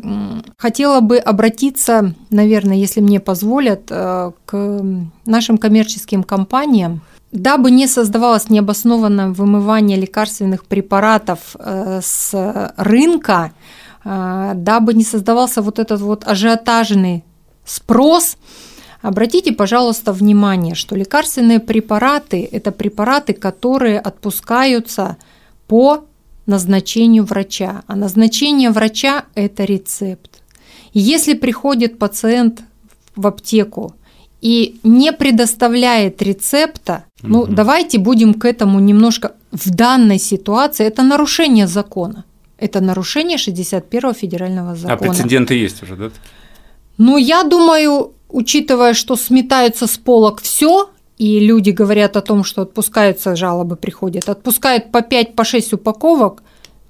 хотела 0.57 1.01
бы 1.01 1.17
обратиться, 1.17 2.13
наверное, 2.29 2.77
если 2.77 3.01
мне 3.01 3.19
позволят, 3.19 3.81
э, 3.89 4.31
к 4.45 4.81
нашим 5.25 5.57
коммерческим 5.57 6.23
компаниям, 6.23 7.01
дабы 7.31 7.71
не 7.71 7.87
создавалось 7.87 8.49
необоснованное 8.49 9.27
вымывание 9.27 9.97
лекарственных 9.99 10.65
препаратов 10.65 11.39
э, 11.59 11.99
с 12.01 12.73
рынка, 12.77 13.51
э, 14.03 14.53
дабы 14.55 14.93
не 14.93 15.03
создавался 15.03 15.61
вот 15.61 15.79
этот 15.79 16.01
вот 16.01 16.23
ажиотажный 16.25 17.23
спрос, 17.65 18.37
Обратите, 19.01 19.51
пожалуйста, 19.51 20.11
внимание, 20.13 20.75
что 20.75 20.95
лекарственные 20.95 21.59
препараты– 21.59 22.47
это 22.51 22.71
препараты, 22.71 23.33
которые 23.33 23.99
отпускаются 23.99 25.17
по 25.67 26.05
назначению 26.45 27.23
врача, 27.25 27.83
а 27.87 27.95
назначение 27.95 28.71
врача– 28.71 29.25
это 29.35 29.65
рецепт. 29.65 30.41
И 30.93 30.99
если 30.99 31.35
приходит 31.35 31.99
пациент 31.99 32.61
в 33.15 33.27
аптеку 33.27 33.93
и 34.41 34.79
не 34.83 35.11
предоставляет 35.11 36.21
рецепта, 36.21 37.03
ну, 37.21 37.45
давайте 37.45 37.97
будем 37.99 38.33
к 38.33 38.45
этому 38.45 38.79
немножко 38.79 39.33
в 39.51 39.69
данной 39.69 40.19
ситуации 40.19 40.85
это 40.85 41.03
нарушение 41.03 41.67
закона. 41.67 42.23
Это 42.57 42.81
нарушение 42.81 43.37
61 43.37 44.13
федерального 44.13 44.71
А 44.71 44.75
закона. 44.75 44.97
прецеденты 44.97 45.53
есть 45.53 45.83
уже, 45.83 45.95
да? 45.95 46.09
Ну, 46.97 47.17
я 47.17 47.43
думаю, 47.43 48.13
учитывая, 48.29 48.93
что 48.93 49.15
сметаются 49.15 49.87
с 49.87 49.97
полок 49.97 50.41
все, 50.41 50.89
и 51.17 51.39
люди 51.39 51.71
говорят 51.71 52.15
о 52.17 52.21
том, 52.21 52.43
что 52.43 52.61
отпускаются, 52.61 53.35
жалобы 53.35 53.75
приходят, 53.75 54.29
отпускают 54.29 54.91
по 54.91 55.01
5 55.01 55.35
по 55.35 55.43
6 55.43 55.73
упаковок, 55.73 56.43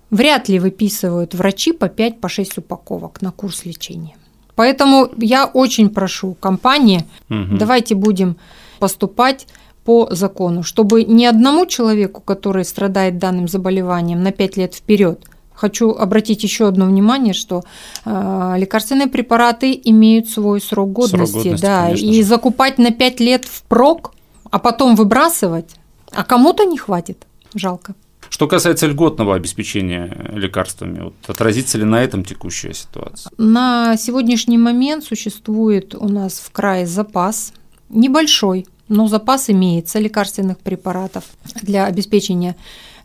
вряд 0.10 0.50
ли 0.50 0.60
выписывают 0.60 1.34
врачи 1.34 1.72
по 1.72 1.88
5 1.88 2.20
по 2.20 2.29
6 2.29 2.58
упаковок 2.58 3.22
на 3.22 3.32
курс 3.32 3.65
лечения. 3.65 4.15
Поэтому 4.56 5.10
я 5.17 5.46
очень 5.46 5.89
прошу 5.89 6.34
компании, 6.34 7.06
Мгм. 7.29 7.58
давайте 7.58 7.96
будем 7.96 8.36
поступать 8.79 9.48
по 9.86 10.10
закону, 10.12 10.63
чтобы 10.63 11.03
ни 11.03 11.24
одному 11.25 11.65
человеку, 11.65 12.22
который 12.22 12.65
страдает 12.65 13.20
данным 13.20 13.48
заболеванием 13.48 14.22
на 14.24 14.32
5 14.32 14.58
лет 14.58 14.74
вперед, 14.75 15.20
хочу 15.58 15.92
обратить 15.92 16.44
еще 16.44 16.68
одно 16.68 16.86
внимание, 16.86 17.34
что 17.34 17.64
э, 18.06 18.54
лекарственные 18.58 19.08
препараты 19.08 19.80
имеют 19.84 20.30
свой 20.30 20.62
срок 20.62 20.92
годности, 20.92 21.38
годности, 21.38 21.62
да, 21.62 21.92
и 21.92 22.22
же. 22.22 22.24
закупать 22.24 22.78
на 22.78 22.92
5 22.92 23.20
лет 23.20 23.46
впрок, 23.46 24.14
а 24.52 24.60
потом 24.60 24.96
выбрасывать, 24.96 25.76
а 26.12 26.24
кому-то 26.24 26.64
не 26.64 26.78
хватит, 26.78 27.26
жалко. 27.56 27.96
Что 28.30 28.48
касается 28.48 28.88
льготного 28.88 29.36
обеспечения 29.36 30.32
лекарствами, 30.34 31.00
вот 31.06 31.14
отразится 31.28 31.78
ли 31.78 31.86
на 31.86 32.04
этом 32.04 32.24
текущая 32.24 32.74
ситуация? 32.74 33.32
На 33.38 33.98
сегодняшний 33.98 34.58
момент 34.58 35.04
существует 35.06 35.96
у 35.96 36.08
нас 36.10 36.40
в 36.40 36.52
крае 36.52 36.86
запас, 36.86 37.54
небольшой, 37.90 38.68
но 38.90 39.08
запас 39.08 39.50
имеется 39.50 40.00
лекарственных 40.00 40.60
препаратов 40.60 41.24
для 41.62 41.86
обеспечения 41.86 42.56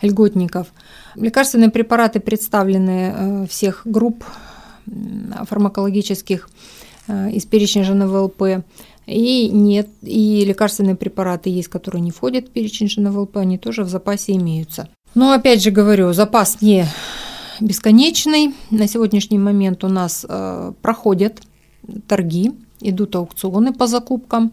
льготников. 0.02 0.68
Лекарственные 1.14 1.70
препараты 1.70 2.20
представлены 2.20 3.14
э, 3.14 3.46
всех 3.48 3.82
групп 3.84 4.24
фармакологических 4.86 6.48
э, 7.08 7.30
из 7.30 7.44
перечня 7.46 7.84
ЖНВЛП. 7.84 8.64
И 9.06 9.48
нет, 9.48 9.88
и 10.02 10.44
лекарственные 10.44 10.94
препараты 10.94 11.50
есть, 11.50 11.68
которые 11.68 12.00
не 12.02 12.10
входят 12.10 12.48
в 12.48 12.50
перечень 12.50 12.88
ЖНВЛП, 12.88 13.38
они 13.38 13.58
тоже 13.58 13.82
в 13.82 13.88
запасе 13.88 14.32
имеются. 14.32 14.88
Но 15.14 15.32
опять 15.32 15.62
же 15.62 15.70
говорю, 15.70 16.12
запас 16.12 16.62
не 16.62 16.86
бесконечный. 17.60 18.54
На 18.70 18.86
сегодняшний 18.86 19.38
момент 19.38 19.84
у 19.84 19.88
нас 19.88 20.24
э, 20.28 20.72
проходят 20.80 21.42
торги, 22.06 22.52
идут 22.82 23.16
аукционы 23.16 23.72
по 23.72 23.86
закупкам. 23.86 24.52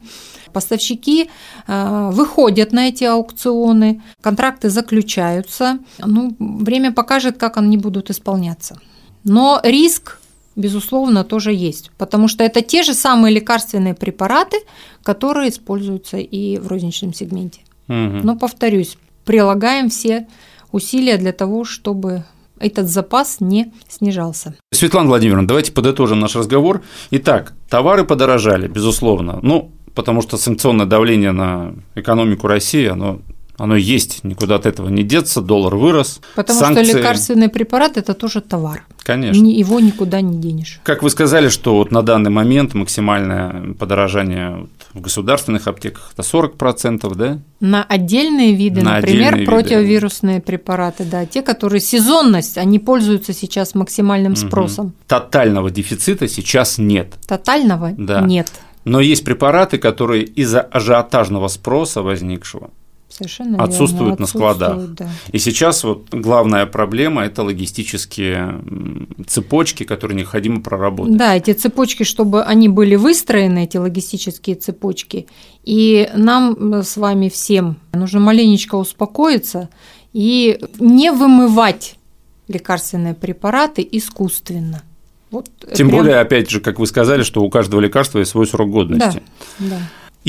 Поставщики 0.54 1.30
э, 1.68 2.10
выходят 2.12 2.72
на 2.72 2.88
эти 2.88 3.04
аукционы, 3.04 4.02
контракты 4.22 4.70
заключаются. 4.70 5.80
Ну, 6.00 6.36
время 6.40 6.92
покажет, 6.92 7.38
как 7.38 7.58
они 7.58 7.78
будут 7.78 8.10
исполняться. 8.10 8.80
Но 9.24 9.60
риск, 9.64 10.20
безусловно, 10.56 11.24
тоже 11.24 11.54
есть, 11.54 11.92
потому 11.98 12.28
что 12.28 12.44
это 12.44 12.62
те 12.62 12.84
же 12.84 12.94
самые 12.94 13.34
лекарственные 13.36 13.94
препараты, 13.94 14.58
которые 15.04 15.50
используются 15.50 16.18
и 16.18 16.58
в 16.58 16.68
розничном 16.68 17.14
сегменте. 17.14 17.62
Мгм. 17.88 18.22
Но, 18.24 18.38
повторюсь, 18.38 18.98
прилагаем 19.26 19.90
все 19.90 20.28
усилия 20.72 21.18
для 21.18 21.32
того, 21.32 21.64
чтобы 21.64 22.24
этот 22.60 22.88
запас 22.88 23.38
не 23.40 23.72
снижался. 23.88 24.56
Светлана 24.72 25.08
Владимировна, 25.10 25.48
давайте 25.48 25.72
подытожим 25.72 26.20
наш 26.20 26.36
разговор. 26.36 26.82
Итак, 27.12 27.54
товары 27.70 28.04
подорожали, 28.06 28.68
безусловно. 28.68 29.40
Ну, 29.42 29.72
потому 29.96 30.22
что 30.22 30.38
санкционное 30.38 30.86
давление 30.86 31.32
на 31.32 31.74
экономику 31.96 32.48
России, 32.48 32.88
оно, 32.88 33.20
оно 33.58 33.76
есть, 33.76 34.24
никуда 34.24 34.56
от 34.56 34.66
этого 34.66 34.90
не 34.90 35.04
деться, 35.04 35.42
доллар 35.42 35.76
вырос. 35.76 36.22
Потому 36.36 36.60
санкции- 36.60 36.84
что 36.86 36.98
лекарственный 36.98 37.50
препарат– 37.50 37.94
это 37.98 38.14
тоже 38.14 38.42
товар. 38.42 38.86
Конечно. 39.04 39.46
Его 39.46 39.80
никуда 39.80 40.22
не 40.22 40.38
денешь. 40.38 40.80
Как 40.84 41.02
вы 41.04 41.10
сказали, 41.10 41.50
что 41.50 41.76
вот 41.76 41.92
на 41.92 42.02
данный 42.04 42.30
момент 42.30 42.74
максимальное 42.76 43.74
подорожание 43.74 44.68
в 44.94 45.02
государственных 45.02 45.68
аптеках 45.68 46.12
это 46.14 46.24
40%, 46.24 47.14
да? 47.16 47.40
На 47.60 47.84
отдельные 47.84 48.54
виды, 48.56 48.82
На 48.82 48.96
например, 48.96 49.34
отдельные 49.36 49.40
виды. 49.42 49.52
противовирусные 49.52 50.42
препараты, 50.42 51.04
да, 51.06 51.26
те, 51.26 51.42
которые 51.42 51.82
сезонность, 51.82 52.58
они 52.58 52.80
пользуются 52.80 53.34
сейчас 53.34 53.76
максимальным 53.76 54.36
спросом. 54.36 54.94
Тотального 55.08 55.70
дефицита 55.70 56.28
сейчас 56.28 56.78
нет. 56.78 57.14
Тотального 57.28 57.94
Да. 57.98 58.22
нет. 58.22 58.52
Но 58.86 59.00
есть 59.02 59.24
препараты, 59.26 59.78
которые 59.78 60.24
из-за 60.24 60.62
ажиотажного 60.62 61.48
спроса 61.50 62.02
возникшего 62.02 62.72
Совершенно 63.10 63.50
верно, 63.50 63.64
Отсутствуют 63.64 64.20
на 64.20 64.28
складах. 64.28 64.88
да. 64.92 65.10
И 65.32 65.40
сейчас 65.40 65.84
вот 65.84 66.08
главная 66.12 66.66
проблема– 66.68 67.24
это 67.26 67.44
логистические 67.44 68.62
цепочки, 69.28 69.84
которые 69.84 70.16
необходимо 70.18 70.62
проработать. 70.62 71.18
Да, 71.18 71.36
эти 71.36 71.54
цепочки, 71.54 72.04
чтобы 72.04 72.44
они 72.44 72.70
были 72.70 72.96
выстроены, 72.96 73.64
эти 73.64 73.78
логистические 73.78 74.56
цепочки, 74.56 75.28
и 75.64 76.10
нам 76.16 76.84
с 76.84 76.98
вами 76.98 77.30
всем 77.30 77.78
нужно 77.94 78.20
маленечко 78.20 78.76
успокоиться 78.76 79.70
и 80.14 80.60
не 80.80 81.12
вымывать 81.12 81.96
лекарственные 82.48 83.16
препараты 83.16 83.88
искусственно. 83.92 84.84
Вот 85.32 85.50
Тем 85.76 85.90
прям- 85.90 86.00
более, 86.00 86.20
опять 86.20 86.50
же, 86.50 86.60
как 86.60 86.80
вы 86.80 86.88
сказали, 86.88 87.24
что 87.24 87.42
у 87.42 87.50
каждого 87.50 87.80
лекарства 87.80 88.20
есть 88.20 88.32
свой 88.32 88.48
срок 88.48 88.70
да, 88.70 88.74
годности. 88.74 89.24
да. 89.60 89.80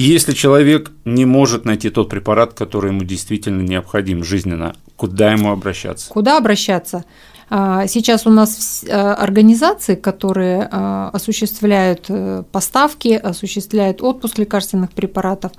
Если 0.01 0.33
человек 0.33 0.93
не 1.05 1.27
может 1.27 1.67
найти 1.67 1.91
тот 1.91 2.09
препарат, 2.09 2.55
который 2.55 2.91
ему 2.91 3.05
действительно 3.05 3.61
необходим 3.61 4.25
жизненно, 4.25 4.75
куда 4.97 5.31
ему 5.33 5.51
обращаться? 5.51 6.09
Куда 6.09 6.39
обращаться? 6.39 7.05
А, 7.51 7.89
Сейчас 7.89 8.27
у 8.27 8.31
нас 8.31 8.85
а, 8.89 9.15
организации, 9.15 9.97
которые 9.97 10.69
а, 10.71 11.11
осуществляют 11.13 12.07
э, 12.09 12.45
поставки, 12.53 13.09
осуществляют 13.09 14.03
отпуск 14.03 14.39
лекарственных 14.39 14.93
препаратов, 14.93 15.53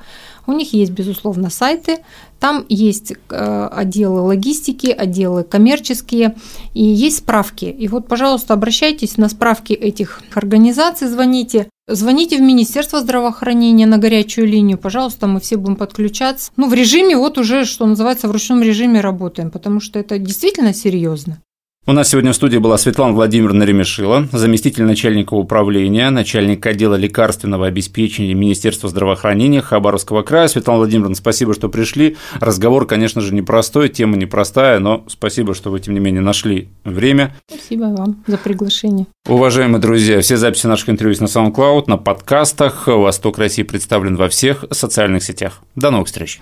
у 0.48 0.54
них 0.54 0.74
есть, 0.74 0.92
безусловно, 0.92 1.50
сайты, 1.50 2.00
там 2.40 2.66
есть 2.70 3.14
э, 3.30 3.70
отделы 3.72 4.22
логистики, 4.22 4.88
отделы 4.88 5.44
коммерческие, 5.44 6.36
и 6.74 6.84
есть 6.84 7.20
справки. 7.20 7.66
И 7.66 7.88
вот, 7.88 8.08
пожалуйста, 8.08 8.54
обращайтесь 8.54 9.18
на 9.18 9.30
справки 9.30 9.74
этих 9.74 10.22
организаций, 10.34 11.08
звоните. 11.08 11.68
Звоните 11.88 12.38
в 12.38 12.42
Министерство 12.42 13.02
здравоохранения 13.02 13.86
на 13.86 13.98
горячую 13.98 14.48
линию, 14.48 14.78
пожалуйста, 14.78 15.28
мы 15.28 15.42
все 15.42 15.58
будем 15.58 15.76
подключаться. 15.76 16.52
Ну, 16.56 16.70
в 16.70 16.74
режиме, 16.74 17.18
вот 17.18 17.38
уже, 17.38 17.66
что 17.66 17.86
называется, 17.86 18.30
в 18.30 18.32
ручном 18.32 18.62
режиме 18.62 19.02
работаем, 19.02 19.52
потому 19.52 19.82
что 19.82 20.00
это 20.00 20.18
действительно 20.18 20.74
серьезно. 20.74 21.42
У 21.88 21.94
нас 21.94 22.10
сегодня 22.10 22.32
в 22.32 22.36
студии 22.36 22.60
была 22.60 22.78
Светлана 22.78 23.14
Владимировна 23.14 23.64
Ремешила, 23.64 24.28
заместитель 24.32 24.84
начальника 24.84 25.34
управления, 25.34 26.12
начальник 26.12 26.64
отдела 26.68 26.94
лекарственного 26.94 27.66
обеспечения 27.66 28.36
Министерства 28.36 28.88
здравоохранения 28.88 29.62
Хабаровского 29.62 30.22
края. 30.22 30.48
Светлана 30.48 30.78
Владимировна, 30.78 31.16
спасибо, 31.16 31.56
что 31.56 31.70
пришли. 31.70 32.18
Разговор, 32.40 32.86
конечно 32.86 33.20
же, 33.20 33.34
непростой, 33.34 33.90
тема 33.90 34.16
непростая, 34.16 34.78
но 34.78 35.04
спасибо, 35.08 35.56
что 35.56 35.72
вы, 35.72 35.80
тем 35.80 35.96
не 35.96 36.00
менее, 36.00 36.22
нашли 36.22 36.70
время. 36.84 37.36
Спасибо 37.50 37.86
вам 37.86 38.24
за 38.28 38.38
приглашение. 38.38 39.08
Уважаемые 39.28 39.82
друзья, 39.82 40.22
все 40.22 40.38
записи 40.38 40.68
наших 40.68 40.90
интервью 40.90 41.18
есть 41.18 41.22
на 41.22 41.26
SoundCloud, 41.26 41.86
на 41.88 41.98
подкастах. 41.98 42.86
«Восток 42.86 43.40
России» 43.40 43.64
представлен 43.64 44.18
во 44.18 44.30
всех 44.30 44.66
социальных 44.70 45.24
сетях. 45.24 45.64
До 45.76 45.90
новых 45.90 46.06
встреч! 46.06 46.42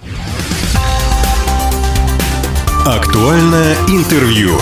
Актуальное 2.85 3.75
интервью. 3.87 4.57